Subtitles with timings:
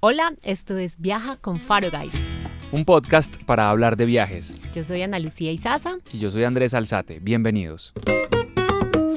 [0.00, 2.28] Hola, esto es Viaja con Faro Guides.
[2.70, 4.54] Un podcast para hablar de viajes.
[4.72, 5.96] Yo soy Ana Lucía Izaza.
[6.12, 7.18] Y yo soy Andrés Alzate.
[7.18, 7.92] Bienvenidos.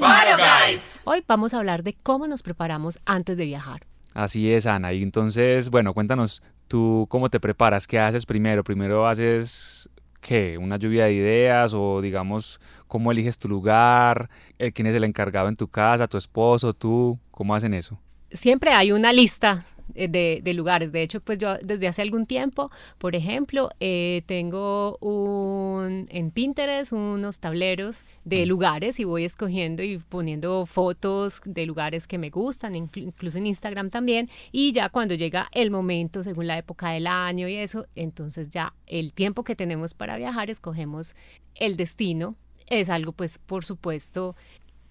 [0.00, 1.02] Faro Guides.
[1.04, 3.86] Hoy vamos a hablar de cómo nos preparamos antes de viajar.
[4.12, 4.92] Así es, Ana.
[4.92, 8.64] Y entonces, bueno, cuéntanos tú cómo te preparas, qué haces primero.
[8.64, 9.88] Primero haces
[10.20, 15.04] qué, una lluvia de ideas o digamos cómo eliges tu lugar, eh, quién es el
[15.04, 18.00] encargado en tu casa, tu esposo, tú, cómo hacen eso.
[18.32, 20.92] Siempre hay una lista eh, de, lugares.
[20.92, 26.92] De hecho, pues yo desde hace algún tiempo, por ejemplo, eh, tengo un, en Pinterest
[26.92, 28.48] unos tableros de mm.
[28.48, 33.90] lugares y voy escogiendo y poniendo fotos de lugares que me gustan, incluso en Instagram
[33.90, 34.30] también.
[34.50, 38.74] Y ya cuando llega el momento, según la época del año y eso, entonces ya
[38.86, 41.16] el tiempo que tenemos para viajar, escogemos
[41.54, 42.36] el destino
[42.68, 44.36] es algo pues por supuesto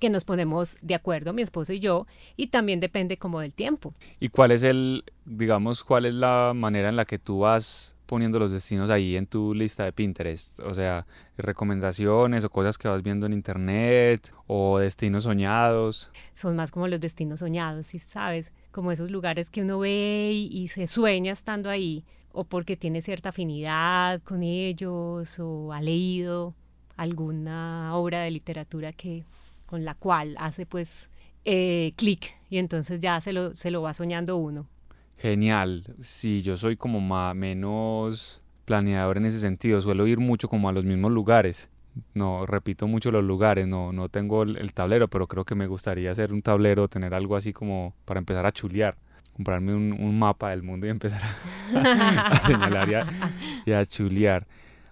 [0.02, 3.94] que nos ponemos de acuerdo, mi esposo y yo, y también depende como del tiempo.
[4.20, 8.40] ¿Y cuál es el, digamos, cuál es la manera en la que tú vas poniendo
[8.40, 10.60] los destinos ahí en tu lista de Pinterest?
[10.62, 11.06] O sea,
[11.38, 16.10] recomendaciones o cosas que vas viendo en internet o destinos soñados.
[16.34, 20.48] Son más como los destinos soñados, si sabes, como esos lugares que uno ve y,
[20.48, 26.56] y se sueña estando ahí, o porque tiene cierta afinidad con ellos, o ha leído
[26.98, 29.26] alguna obra de literatura que
[29.72, 31.10] con la cual hace pues
[31.46, 34.68] eh, clic y entonces ya se lo, se lo va soñando uno.
[35.18, 40.68] Genial, sí, yo soy como más, menos planeador en ese sentido, suelo ir mucho como
[40.68, 41.70] a los mismos lugares.
[42.14, 46.12] No, repito mucho los lugares, no, no tengo el, tablero, pero creo que me gustaría
[46.12, 48.98] hacer un tablero, tener algo así como para empezar a chulear,
[49.32, 53.08] comprarme un, mapa del mundo y empezar a, señalar
[53.66, 54.46] y a, chulear.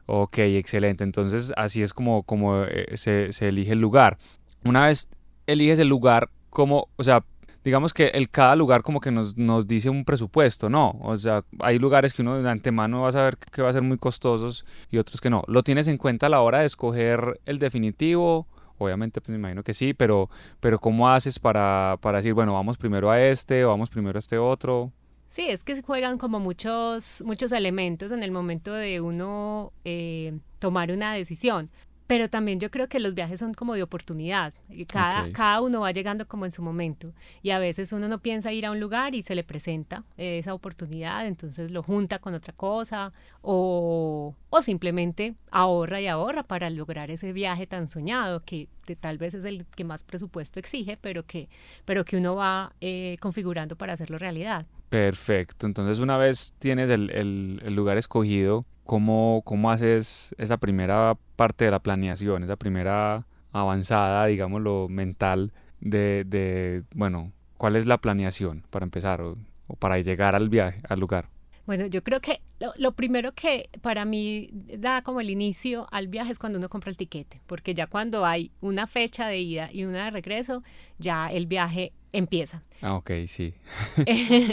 [0.06, 1.04] Ok, excelente.
[1.04, 4.18] Entonces así es como, como eh, se, se, elige el lugar
[4.64, 5.08] una vez
[5.48, 7.24] eliges el lugar, como, o sea,
[7.64, 10.98] digamos que el cada lugar como que nos, nos dice un presupuesto, ¿no?
[11.02, 13.82] O sea, hay lugares que uno de antemano va a saber que va a ser
[13.82, 15.44] muy costosos y otros que no.
[15.48, 18.48] ¿Lo tienes en cuenta a la hora de escoger el definitivo?
[18.78, 20.30] Obviamente, pues me imagino que sí, pero,
[20.62, 24.20] pero ¿cómo haces para, para decir, bueno, vamos primero a este o vamos primero a
[24.20, 24.94] este otro?
[25.28, 30.92] Sí, es que juegan como muchos, muchos elementos en el momento de uno eh, tomar
[30.92, 31.70] una decisión
[32.10, 34.52] pero también yo creo que los viajes son como de oportunidad.
[34.88, 37.14] Cada, cada uno va llegando como en su momento.
[37.44, 40.56] Y a veces uno no piensa ir a un lugar y se le presenta esa
[40.56, 47.12] oportunidad, entonces lo junta con otra cosa o, o simplemente ahorra y ahorra para lograr
[47.12, 51.48] ese viaje tan soñado que, tal vez es el que más presupuesto exige, pero que,
[51.86, 54.66] pero que uno va eh, configurando para hacerlo realidad.
[54.90, 55.68] Perfecto.
[55.68, 61.64] Entonces una vez tienes el, el, el lugar escogido, ¿Cómo, ¿Cómo haces esa primera parte
[61.64, 68.66] de la planeación, esa primera avanzada, digámoslo, mental de, de bueno, cuál es la planeación
[68.70, 69.38] para empezar o,
[69.80, 71.30] para llegar al viaje, al lugar?
[71.66, 76.10] Bueno, yo creo que lo, lo, primero que para mí da como el inicio al
[76.10, 79.70] viaje es cuando uno compra el tiquete, porque ya cuando hay una fecha de ida
[79.72, 80.62] y una de regreso,
[80.98, 82.64] ya el viaje empieza.
[82.82, 83.54] Ah, ok, sí.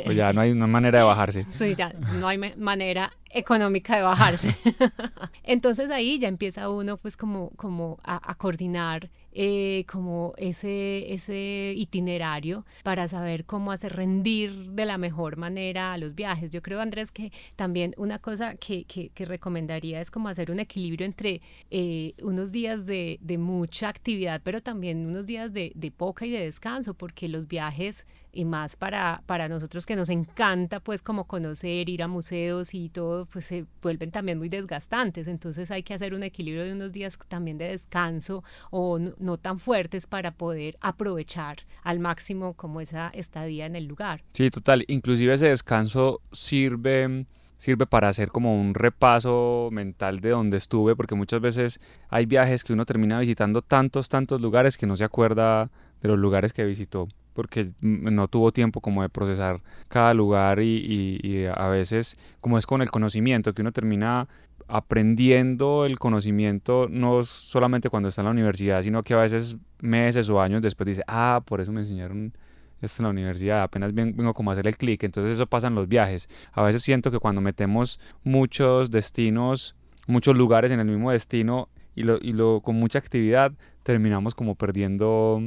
[0.06, 1.46] o ya no hay una manera de bajarse.
[1.48, 4.56] Sí, ya no hay manera económica de bajarse.
[5.44, 12.64] Entonces ahí ya empieza uno pues como, como a, coordinar eh, como ese, ese itinerario
[12.82, 16.50] para saber cómo hacer rendir de la mejor manera a los viajes.
[16.50, 21.04] Yo creo, Andrés, que también una cosa que, que, recomendaría es como hacer un equilibrio
[21.04, 26.24] entre eh, unos días de, de, mucha actividad, pero también unos días de, de poca
[26.24, 31.02] y de descanso, porque los viajes y más para, para nosotros que nos encanta pues
[31.02, 35.26] como conocer, ir a museos y todo, pues se vuelven también muy desgastantes.
[35.26, 39.58] Entonces hay que hacer un equilibrio de unos días también de descanso o no, tan
[39.58, 44.22] fuertes para poder aprovechar al máximo como esa estadía en el lugar.
[44.34, 44.84] Sí, total.
[44.86, 47.26] Inclusive ese descanso sirve
[47.56, 51.80] sirve para hacer como un repaso mental de donde estuve, porque muchas veces
[52.10, 55.70] hay viajes que uno termina visitando tantos, tantos lugares que no se acuerda
[56.00, 61.20] de los lugares que visitó, porque no tuvo tiempo como de procesar cada lugar y,
[61.22, 64.28] y a veces, como es con el conocimiento, que uno termina
[64.68, 70.28] aprendiendo el conocimiento no solamente cuando está en la universidad, sino que a veces meses
[70.28, 72.32] o años después dice, ah, por eso me enseñaron
[72.80, 75.74] esto en la universidad, apenas vengo como a hacer el clic, entonces eso pasa en
[75.74, 76.28] los viajes.
[76.52, 79.76] A veces siento que cuando metemos muchos destinos,
[80.06, 83.52] muchos lugares en el mismo destino y lo, y lo con mucha actividad,
[83.82, 85.40] terminamos como perdiendo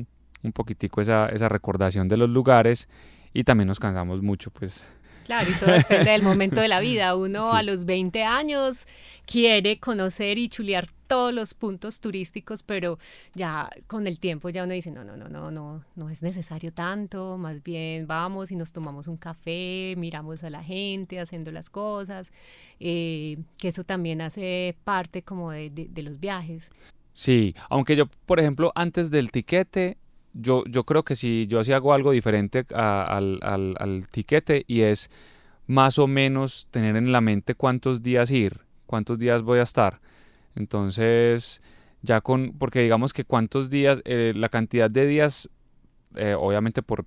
[0.44, 2.88] un poquitico esa, esa recordación de los lugares
[3.34, 4.86] y también nos cansamos mucho, pues
[5.30, 7.16] Claro, y todo depende del momento de la vida.
[7.16, 8.88] Uno a los 20 años
[9.28, 12.98] quiere conocer y chulear todos los puntos turísticos, pero
[13.36, 16.74] ya con el tiempo ya uno dice, no, no, no, no, no, no es necesario
[16.74, 21.70] tanto, más bien vamos y nos tomamos un café, miramos a la gente haciendo las
[21.70, 22.32] cosas,
[22.80, 26.72] eh, que eso también hace parte como de, de los viajes.
[27.14, 30.00] Sí, aunque yo, por ejemplo, antes del tiquete,
[30.34, 35.10] yo, yo creo que si yo sí hago algo diferente al, al, tiquete y es
[35.68, 40.02] más o menos tener en la mente cuántos días ir, cuántos días voy a estar.
[40.56, 41.62] Entonces,
[42.02, 45.50] ya con, porque digamos que cuántos días, eh, la cantidad de días,
[46.16, 47.06] eh, obviamente por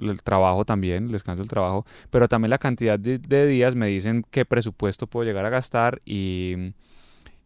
[0.00, 3.86] el trabajo también, el descanso del trabajo, pero también la cantidad de, de, días me
[3.86, 6.72] dicen qué presupuesto puedo llegar a gastar y,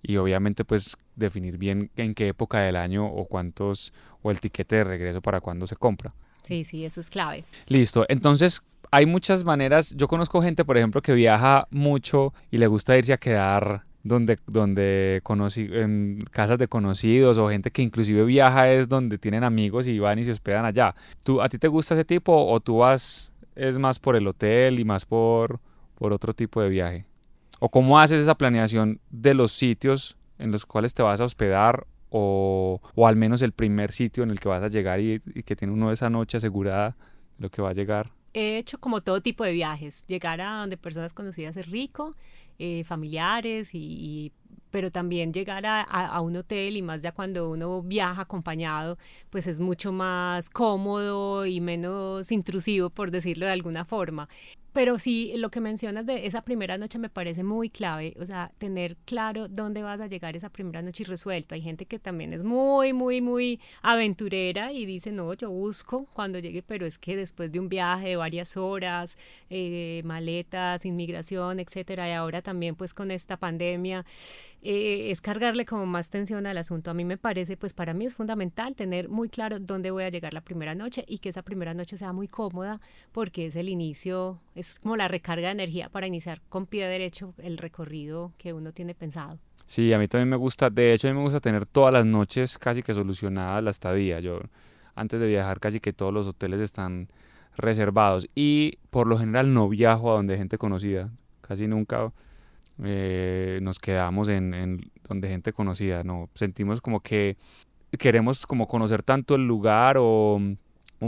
[0.03, 4.77] y obviamente pues definir bien en qué época del año o cuántos o el tiquete
[4.77, 6.13] de regreso para cuándo se compra.
[6.43, 7.45] Sí, sí, eso es clave.
[7.67, 12.67] Listo, entonces hay muchas maneras, yo conozco gente por ejemplo que viaja mucho y le
[12.67, 18.25] gusta irse a quedar donde, donde conocí, en casas de conocidos o gente que inclusive
[18.25, 20.95] viaja es donde tienen amigos y van y se hospedan allá.
[21.23, 24.81] ¿Tú, ¿A ti te gusta ese tipo o tú vas es más por el hotel
[24.81, 25.61] y más por,
[25.95, 27.05] por otro tipo de viaje?
[27.65, 31.87] ¿O cómo haces esa planeación de los sitios en los cuales te vas a hospedar
[32.11, 35.55] o, o al menos el primer sitio en el que vas a llegar y, que
[35.55, 36.97] tiene uno esa noche asegurada
[37.39, 38.11] lo que va a llegar?
[38.35, 40.05] He hecho como todo tipo de viajes.
[40.09, 42.17] Llegar a donde personas conocidas es rico,
[42.59, 44.33] eh, familiares y
[44.73, 48.99] pero también llegar a, a, a, un hotel y más ya cuando uno viaja acompañado,
[49.31, 54.29] pues es mucho más cómodo y menos intrusivo, por decirlo de alguna forma.
[54.73, 58.53] Pero sí, lo que mencionas de esa primera noche me parece muy clave, o sea,
[58.57, 61.55] tener claro dónde vas a llegar esa primera noche y resuelto.
[61.55, 66.39] Hay gente que también es muy, muy, muy aventurera y dice, no, yo busco cuando
[66.39, 69.19] llegue, pero es que después de un viaje de varias horas,
[69.51, 74.07] eh, maletas, inmigración, etcétera, y ahora también pues con esta pandemia,
[74.63, 76.91] eh, es cargarle como más tensión al asunto.
[76.91, 80.09] A mí me parece, pues para mí es fundamental tener muy claro dónde voy a
[80.09, 82.81] llegar la primera noche y que esa primera noche sea muy cómoda
[83.11, 87.35] porque es el inicio es como la recarga de energía para iniciar con pie derecho
[87.39, 89.39] el recorrido que uno tiene pensado.
[89.67, 92.07] Sí, a mí también me gusta, de hecho a mí me gusta tener todas las
[92.07, 94.21] noches casi que solucionadas la estadía.
[94.21, 94.41] Yo
[94.95, 97.09] antes de viajar casi que todos los hoteles están
[97.57, 101.11] reservados y por lo general no viajo a donde gente conocida,
[101.41, 102.13] casi nunca
[102.85, 107.37] eh, nos quedamos en, donde gente conocida, no, sentimos como que
[107.99, 110.41] queremos como conocer tanto el lugar o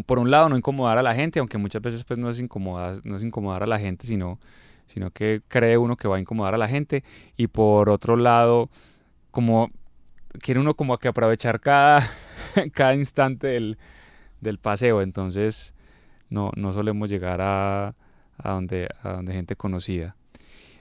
[0.02, 3.00] por un lado no incomodar a la gente, aunque muchas veces pues no es incomodar,
[3.04, 4.38] no es incomodar a la gente, sino,
[4.86, 7.04] sino que cree uno que va a incomodar a la gente
[7.36, 8.70] y por otro lado
[9.30, 9.70] como
[10.40, 12.08] quiere uno como que aprovechar cada,
[12.72, 13.78] cada instante del,
[14.40, 15.74] del paseo, entonces
[16.30, 17.94] no, no solemos llegar a,
[18.38, 20.16] a, donde, a donde gente conocida.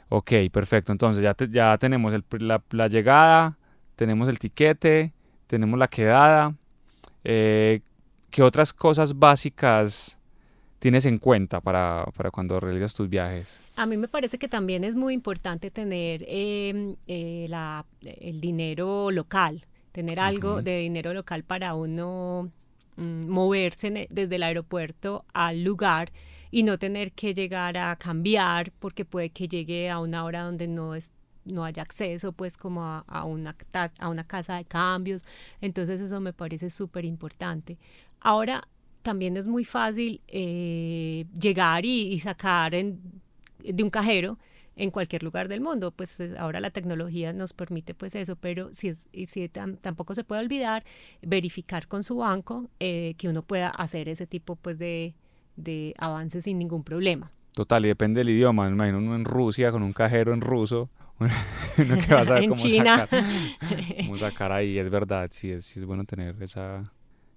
[0.10, 3.58] Ok, perfecto, entonces ya, ya tenemos la, llegada,
[3.96, 5.14] tenemos el tiquete,
[5.48, 6.56] tenemos la quedada.
[7.24, 7.82] Eh,
[8.34, 10.18] ¿qué otras cosas básicas
[10.80, 13.62] tienes en cuenta para, para, cuando realizas tus viajes?
[13.76, 19.12] A mí me parece que también es muy importante tener eh, eh, la, el dinero
[19.12, 20.64] local, tener algo uh -huh.
[20.64, 22.50] de dinero local para uno
[22.96, 26.12] mm, moverse desde el aeropuerto al lugar
[26.50, 30.68] y no tener que llegar a cambiar porque puede que llegue a una hora donde
[30.68, 31.12] no es
[31.46, 33.54] no haya acceso pues como a, a, una,
[34.00, 35.26] a una casa de cambios
[35.60, 37.78] entonces eso me parece súper importante
[38.24, 38.68] Ahora
[39.04, 43.00] también es muy fácil eh, llegar y, y sacar en,
[43.64, 44.40] de un cajero
[44.76, 45.92] en cualquier lugar del mundo.
[45.92, 49.76] Pues eh, ahora la tecnología nos permite pues eso, pero si, es, y si tam,
[49.76, 50.84] tampoco se puede olvidar
[51.22, 55.14] verificar con su banco eh, que uno pueda hacer ese tipo pues de,
[55.58, 57.30] de avances sin ningún problema.
[57.52, 58.66] Total, y depende del idioma.
[58.68, 60.90] Me imagino uno en Rusia con un cajero en ruso,
[61.20, 62.98] uno que va a saber En cómo China.
[62.98, 63.24] sacar,
[63.98, 66.92] cómo sacar ahí, es verdad, sí es, sí es bueno tener esa,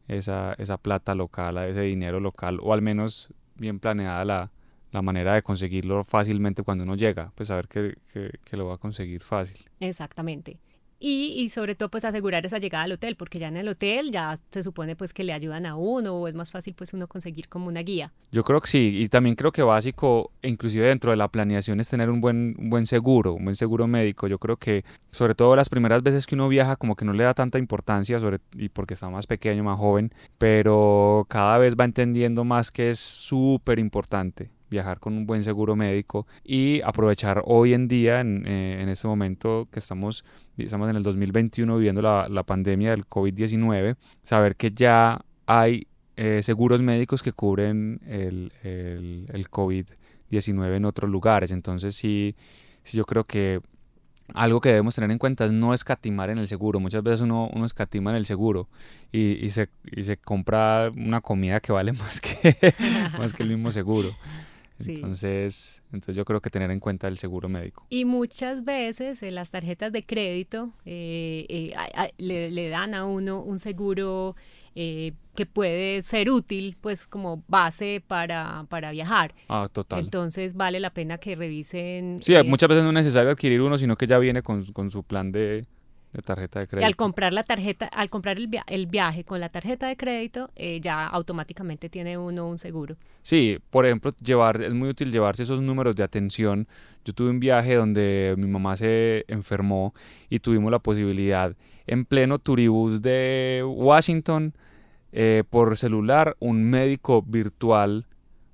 [0.08, 4.50] esa, esa plata local, ese dinero local, o al menos bien planeada la,
[4.92, 8.74] la manera de conseguirlo fácilmente cuando uno llega, pues saber que, que, que lo va
[8.74, 9.58] a conseguir fácil.
[9.80, 10.58] Exactamente.
[10.98, 14.34] Y, sobre todo pues asegurar esa llegada al hotel, porque ya en el hotel ya
[14.50, 17.48] se supone pues que le ayudan a uno o es más fácil pues uno conseguir
[17.48, 18.12] como una guía.
[18.32, 21.80] Yo creo que sí, y también creo que básico, e inclusive dentro de la planeación,
[21.80, 24.26] es tener un buen, buen seguro, un buen seguro médico.
[24.26, 27.24] Yo creo que, sobre todo las primeras veces que uno viaja, como que no le
[27.24, 31.84] da tanta importancia, sobre, y porque está más pequeño, más joven, pero cada vez va
[31.84, 37.74] entendiendo más que es súper importante viajar con un buen seguro médico y aprovechar hoy
[37.74, 40.24] en día, en, eh, este momento que estamos,
[40.56, 46.42] estamos en el 2021 viviendo la, la pandemia del COVID-19, saber que ya hay eh,
[46.42, 51.52] seguros médicos que cubren el, el, el COVID-19 en otros lugares.
[51.52, 52.34] Entonces sí,
[52.82, 53.60] sí yo creo que
[54.34, 56.80] algo que debemos tener en cuenta es no escatimar en el seguro.
[56.80, 58.68] Muchas veces uno, uno escatima en el seguro
[59.12, 62.74] y, y, se, y se compra una comida que vale más que,
[63.18, 64.16] más que el mismo seguro.
[64.78, 64.92] Sí.
[64.94, 67.86] Entonces, entonces yo creo que tener en cuenta el seguro médico.
[67.88, 72.94] Y muchas veces eh, las tarjetas de crédito eh, eh, a- a- le, le dan
[72.94, 74.36] a uno un seguro
[74.74, 79.34] eh, que puede ser útil pues como base para, para viajar.
[79.48, 80.00] Ah, total.
[80.04, 82.18] Entonces vale la pena que revisen.
[82.22, 84.90] Sí, eh, muchas veces no es necesario adquirir uno, sino que ya viene con, con
[84.90, 85.64] su plan de,
[86.12, 89.38] de tarjeta de y al comprar la tarjeta, al comprar el, via- el viaje con
[89.40, 92.96] la tarjeta de crédito, eh, ya automáticamente tiene uno un seguro.
[93.22, 96.68] Sí, por ejemplo, llevar, es muy útil llevarse esos números de atención.
[97.04, 99.94] Yo tuve un viaje donde mi mamá se enfermó
[100.30, 101.54] y tuvimos la posibilidad
[101.86, 104.54] en pleno turibús de Washington
[105.12, 108.06] eh, por celular, un médico virtual,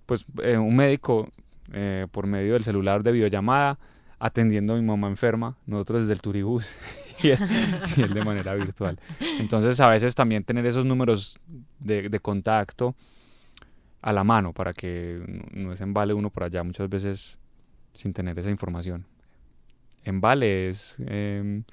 [0.06, 1.28] pues eh, un médico
[1.72, 3.78] eh, por medio del celular de videollamada
[4.22, 6.72] atendiendo a mi mamá enferma, nosotros desde el turibús
[7.24, 8.96] y él, de manera virtual.
[9.40, 11.40] Entonces a veces también tener esos números
[11.80, 12.94] de, contacto
[14.00, 17.40] a la mano para que no, no se embale uno por allá muchas veces
[17.94, 19.06] sin tener esa información.
[20.04, 21.64] Embale es, em,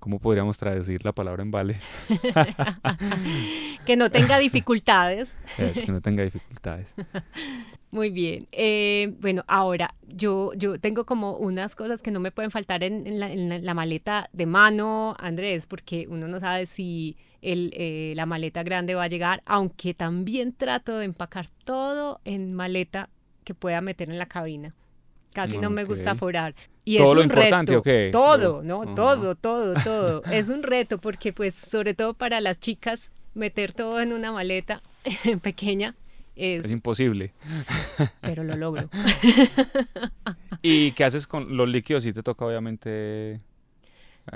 [0.00, 1.76] ¿cómo podríamos traducir la palabra embale?
[3.86, 5.38] que no tenga dificultades.
[5.58, 6.96] Eso, que no tenga dificultades.
[7.92, 8.46] Muy bien.
[8.52, 13.06] Eh, bueno, ahora yo, yo tengo como unas cosas que no me pueden faltar en,
[13.06, 18.12] en la, en la maleta de mano, Andrés, porque uno no sabe si el, eh,
[18.16, 23.10] la maleta grande va a llegar, aunque también trato de empacar todo en maleta
[23.44, 24.74] que pueda meter en la cabina.
[25.32, 26.54] Casi no me gusta forar.
[26.84, 27.80] Y ¿Todo es lo un importante reto.
[27.80, 28.08] o qué?
[28.10, 28.94] Todo, ¿no?
[28.94, 30.22] Todo, todo, todo.
[30.32, 34.82] es un reto porque pues sobre todo para las chicas meter todo en una maleta
[35.42, 35.94] pequeña
[36.36, 37.32] es, Es imposible.
[38.22, 38.88] pero lo logro.
[40.62, 42.02] ¿Y qué haces con los líquidos?
[42.04, 43.40] Si te toca obviamente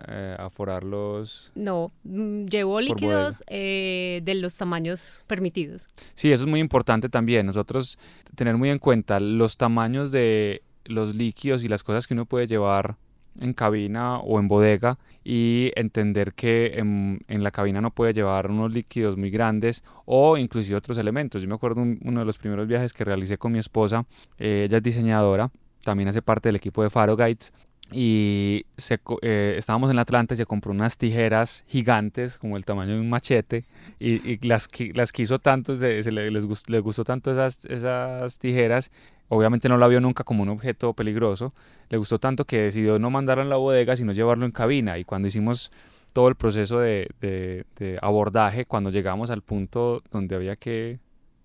[0.08, 1.52] eh, aforarlos.
[1.54, 5.88] No, mm, llevo líquidos eh, de los tamaños permitidos.
[6.14, 7.46] Sí, eso es muy importante también.
[7.46, 7.98] Nosotros
[8.34, 12.46] tener muy en cuenta los tamaños de los líquidos y las cosas que uno puede
[12.46, 12.96] llevar
[13.40, 18.48] en cabina o en bodega y entender que en, en la cabina no puede llevar
[18.50, 21.42] unos líquidos muy grandes o inclusive otros elementos.
[21.42, 24.04] Yo me acuerdo un- uno de los primeros viajes que realicé con mi esposa,
[24.38, 25.50] eh, ella es diseñadora,
[25.82, 27.52] también hace parte del equipo de Faro Guides
[27.92, 32.64] y se eh, estábamos en la Atlanta y se compró unas tijeras gigantes como el
[32.64, 33.64] tamaño de un machete
[34.00, 38.38] y, las, las quiso tanto, se, se le- les, gust- les gustó tanto esas, esas
[38.38, 38.90] tijeras,
[39.28, 41.52] obviamente no la vio nunca como un objeto peligroso,
[41.88, 45.04] le gustó tanto que decidió no mandarlo en la bodega sino llevarlo en cabina y
[45.04, 45.72] cuando hicimos
[46.12, 50.98] todo el proceso de, de- de abordaje, cuando llegamos al punto donde había que,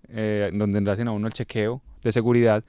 [0.08, 2.62] eh, donde le hacen a uno el chequeo de seguridad,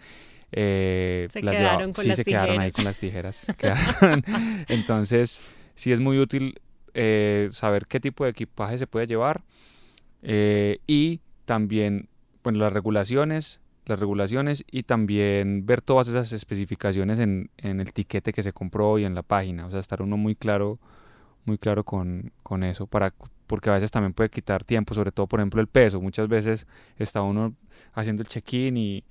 [0.52, 3.48] eh, Se las quedaron llevaba- con sí, las se quedaron ahí con las tijeras.
[4.68, 5.44] Entonces,
[5.76, 6.60] sí es muy útil
[6.94, 9.44] eh, saber qué tipo de equipaje se puede llevar
[10.24, 12.08] eh, y también,
[12.44, 18.32] bueno, las regulaciones, las regulaciones y también ver todas esas especificaciones en, en el tiquete
[18.32, 19.66] que se compró y en la página.
[19.66, 20.80] O sea, estar uno muy claro,
[21.46, 23.14] muy claro con, con eso, para,
[23.48, 26.00] porque a veces también puede quitar tiempo, sobre todo, por ejemplo, el peso.
[26.00, 27.56] Muchas veces está uno
[27.94, 29.04] haciendo el check-in y,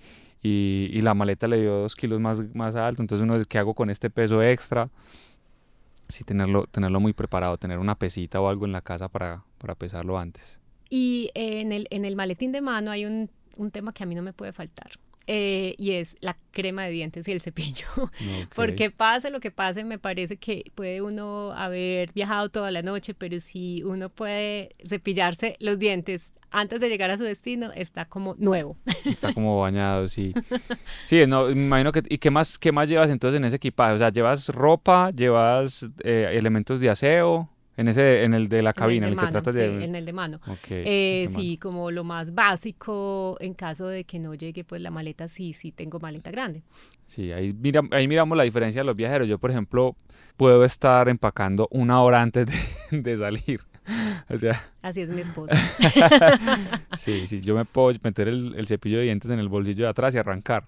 [0.43, 3.59] y, y la maleta le dio dos kilos más, más alto, entonces uno dice, ¿qué
[3.59, 4.89] hago con este peso extra?
[6.09, 9.75] Sí, tenerlo, tenerlo muy preparado, tener una pesita o algo en la casa para, para
[9.75, 10.59] pesarlo antes.
[10.89, 13.31] Y eh, en, el, en el maletín de mano hay un,
[13.61, 14.91] un tema que a mí no me puede faltar.
[15.27, 17.87] eh, y es la crema de dientes y el cepillo.
[18.57, 23.15] Porque pase lo que pase, me parece que puede uno haber viajado toda la noche,
[23.15, 28.35] pero si uno puede cepillarse los dientes antes de llegar a su destino, está como
[28.39, 28.77] nuevo.
[29.05, 30.35] Está como bañado, sí.
[31.05, 32.03] Sí, no, me imagino que...
[32.09, 33.95] ¿Y qué más, qué más llevas entonces en ese equipaje?
[33.95, 35.11] O sea, ¿llevas ropa?
[35.13, 37.49] ¿Llevas eh, elementos de aseo?
[37.81, 39.79] En ese, en el de la cabina, en el, que tratas de...
[39.79, 40.39] Sí, en el de mano.
[40.69, 45.29] eh, sí, como lo más básico, en caso de que no llegue pues la maleta,
[45.29, 46.63] sí, sí tengo maleta grande.
[47.07, 49.27] Sí, ahí, mira, ahí miramos la diferencia de los viajeros.
[49.29, 49.97] Yo, por ejemplo,
[50.37, 52.49] puedo estar empacando una hora antes
[52.91, 53.61] de, de salir.
[54.29, 54.63] O sea...
[54.83, 55.57] Así es mi esposa.
[56.99, 59.91] sí, sí, yo me puedo meter el, el, cepillo de dientes en el bolsillo de
[59.91, 60.65] atrás y arrancar.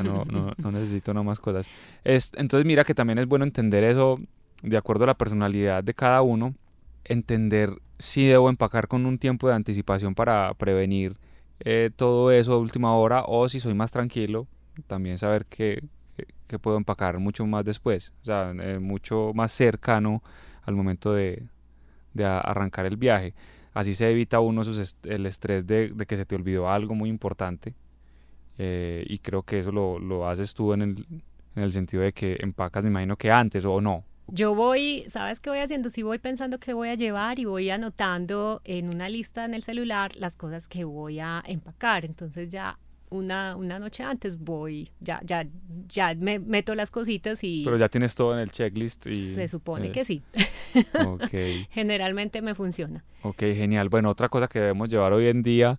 [0.00, 1.68] No, no, no necesito no más cosas.
[2.04, 4.16] Es, entonces mira que también es bueno entender eso
[4.62, 6.54] de acuerdo a la personalidad de cada uno,
[7.04, 11.16] entender si debo empacar con un tiempo de anticipación para prevenir
[11.60, 14.46] eh, todo eso a última hora o si soy más tranquilo,
[14.86, 15.82] también saber que,
[16.46, 20.22] que, puedo empacar mucho más después, o sea, eh, mucho más cercano
[20.64, 21.44] al momento de,
[22.12, 23.34] de arrancar el viaje.
[23.72, 24.62] Así se evita uno
[25.04, 27.74] el estrés de, de, que se te olvidó algo muy importante.
[28.58, 31.06] Eh, y creo que eso lo, lo haces tú en el,
[31.56, 35.40] en el sentido de que empacas, me imagino que antes o no, yo voy, ¿sabes
[35.40, 35.90] qué voy haciendo?
[35.90, 39.62] Sí voy pensando qué voy a llevar y voy anotando en una lista en el
[39.62, 42.04] celular las cosas que voy a empacar.
[42.04, 42.78] Entonces ya
[43.10, 45.46] una, una noche antes voy, ya, ya,
[45.88, 47.64] ya me meto las cositas y...
[47.64, 49.14] Pero ya tienes todo en el checklist y...
[49.14, 50.22] Se supone eh, que sí.
[51.06, 51.30] Ok.
[51.70, 53.04] Generalmente me funciona.
[53.22, 53.88] Ok, genial.
[53.88, 55.78] Bueno, otra cosa que debemos llevar hoy en día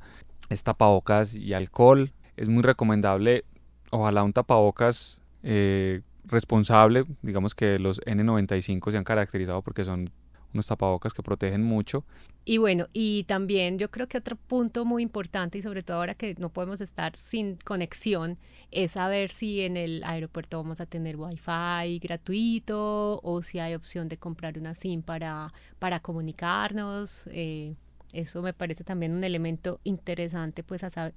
[0.49, 2.13] es tapabocas y alcohol.
[2.37, 3.45] Es muy recomendable,
[3.89, 10.09] ojalá un tapabocas eh, responsable, digamos que los N95 se han caracterizado porque son
[10.53, 12.03] unos tapabocas que protegen mucho.
[12.45, 16.15] Y bueno, y también yo creo que otro punto muy importante y sobre todo ahora
[16.15, 18.37] que no podemos estar sin conexión
[18.71, 24.07] es saber si en el aeropuerto vamos a tener wifi gratuito o si hay opción
[24.07, 27.27] de comprar una SIM para, para comunicarnos.
[27.31, 27.75] Eh,
[28.13, 31.11] eso me parece también un elemento interesante pues a,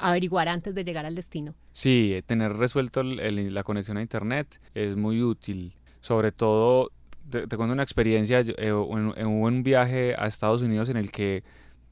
[0.00, 1.54] averiguar antes de llegar al destino.
[1.72, 5.74] Sí, eh, tener resuelto la conexión a internet es muy útil.
[6.00, 6.90] Sobre todo,
[7.28, 11.42] te, cuento una experiencia, eh, en, un viaje a Estados Unidos en el que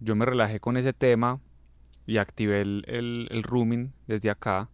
[0.01, 1.41] yo me relajé con ese tema
[2.07, 4.71] y activé el, el, el rooming desde acá.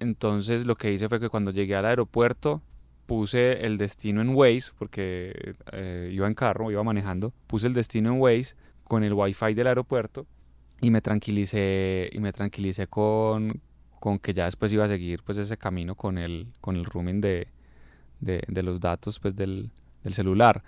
[0.00, 2.62] Entonces lo que hice fue que cuando llegué al aeropuerto
[3.06, 8.12] puse el destino en Waze, porque eh, iba en carro, iba manejando, puse el destino
[8.12, 10.26] en Waze con el wifi del aeropuerto
[10.80, 13.60] y me tranquilicé, y me tranquilicé con,
[14.00, 17.20] con que ya después iba a seguir pues ese camino con el, con el roaming
[17.20, 17.48] de,
[18.20, 19.70] de, los datos pues del,
[20.02, 20.62] del celular.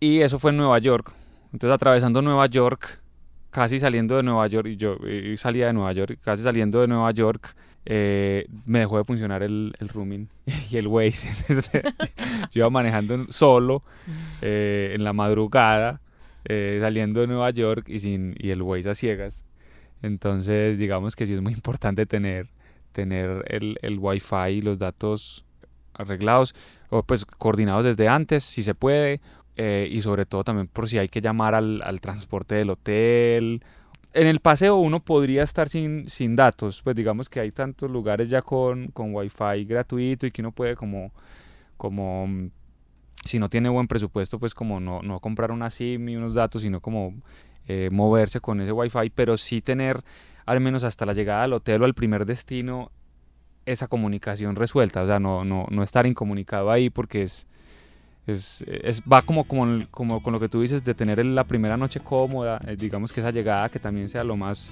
[0.00, 1.12] Y eso fue en Nueva York.
[1.52, 3.00] Entonces atravesando Nueva York,
[3.50, 4.98] casi saliendo de Nueva York, y yo
[5.36, 7.54] salía de Nueva York, casi saliendo de Nueva York,
[7.86, 10.28] eh, me dejó de funcionar el, el rooming
[10.70, 11.30] y el Waze.
[12.50, 13.82] yo iba manejando solo
[14.40, 16.00] eh, en la madrugada,
[16.46, 19.44] eh, saliendo de Nueva York y, sin, y el Waze a ciegas.
[20.02, 22.48] Entonces, digamos que sí es muy importante tener,
[22.92, 25.44] tener el, el Wi-Fi y los datos
[25.94, 26.54] arreglados
[26.90, 29.20] o pues coordinados desde antes, si se puede,
[29.56, 33.62] y sobre todo también por si hay que llamar al, al transporte del hotel
[34.14, 38.30] en el paseo uno podría estar sin, sin datos, pues digamos que hay tantos lugares
[38.30, 41.12] ya con, con wifi gratuito y que uno puede como,
[41.76, 42.50] como mm,
[43.24, 46.62] si no tiene buen presupuesto, pues como no, no comprar una SIM y unos datos,
[46.62, 47.14] sino como
[47.66, 50.04] eh, moverse con ese wifi, pero sí tener
[50.46, 52.92] al menos hasta la llegada al hotel o al primer destino
[53.66, 57.48] esa comunicación resuelta, o sea, no, no, no estar incomunicado ahí porque es,
[58.26, 61.76] es, es, va como, como, como con lo que tú dices de tener la primera
[61.76, 64.70] noche cómoda, eh, digamos que esa llegada que también sea lo más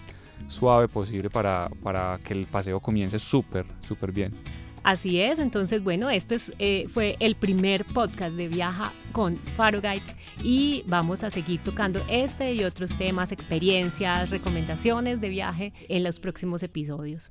[0.49, 4.33] suave posible para, para que el paseo comience súper, súper bien.
[4.83, 9.81] Así es, entonces bueno, este es, eh, fue el primer podcast de Viaja con Faro
[9.81, 16.03] Guides y vamos a seguir tocando este y otros temas, experiencias, recomendaciones de viaje en
[16.03, 17.31] los próximos episodios.